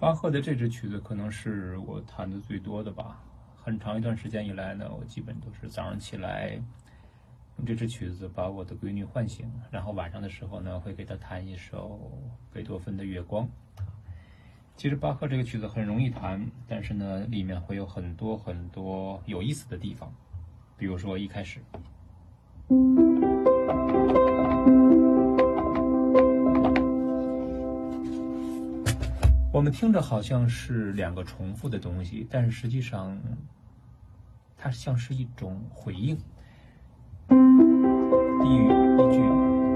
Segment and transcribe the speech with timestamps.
[0.00, 3.22] 巴赫的这支曲子可能是我弹的最多的吧。
[3.54, 6.58] 很长一段时间以来呢，我基本都是早上起来
[7.58, 12.10] 用这支曲子把我的闺女唤醒，然后晚上的时候呢，会给她弹一首
[12.50, 13.44] 贝多芬的《月光》。
[14.74, 20.10] 其实巴赫这个曲子很容易弹，但是呢，里面会有很多很多有意思的地方，
[20.78, 21.60] 比如说一开始。
[29.60, 33.14] 我们听着好像是两个重复的东西，但是实际上，
[34.56, 36.16] 它像是一种回应。
[37.28, 37.36] 低
[38.56, 39.20] 语一句，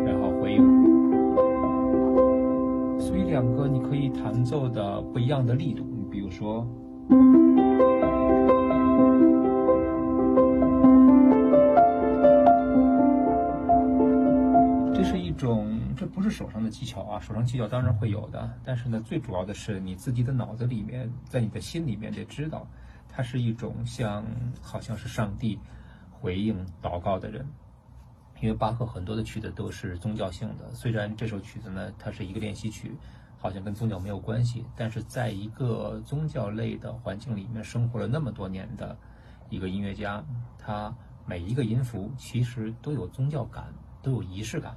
[0.06, 0.64] 然后回应。
[2.98, 6.66] 所以两个你可以弹奏的不一样的力度，比如说。
[14.94, 22.64] 这是一种，这不是手上的技巧啊，手上技巧当然会有的，但是呢，最主要的是你自己的脑子里面，在你的心里面得知道，
[23.08, 24.24] 它是一种像
[24.62, 25.58] 好像是上帝
[26.12, 27.44] 回应祷告的人。
[28.40, 32.96] 因为巴赫很多的曲子都是宗教性的，虽然这首曲子呢，它是一个练习曲，
[33.36, 38.96] 好像跟宗教没有关系，但是在一个宗教类的环境里面生活了那么多年的
[39.50, 40.24] 一个音乐家，
[40.56, 40.94] 他
[41.26, 43.72] 每一个音符其实都有宗教感，
[44.04, 44.76] 都有仪式感。